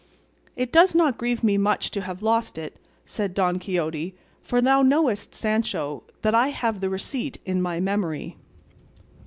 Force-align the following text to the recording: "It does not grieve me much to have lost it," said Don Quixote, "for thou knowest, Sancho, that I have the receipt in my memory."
"It 0.55 0.71
does 0.71 0.95
not 0.95 1.19
grieve 1.19 1.43
me 1.43 1.59
much 1.59 1.91
to 1.91 2.01
have 2.01 2.23
lost 2.23 2.57
it," 2.57 2.79
said 3.05 3.35
Don 3.35 3.59
Quixote, 3.59 4.15
"for 4.41 4.59
thou 4.59 4.81
knowest, 4.81 5.35
Sancho, 5.35 6.01
that 6.23 6.33
I 6.33 6.47
have 6.47 6.79
the 6.81 6.89
receipt 6.89 7.37
in 7.45 7.61
my 7.61 7.79
memory." 7.79 8.35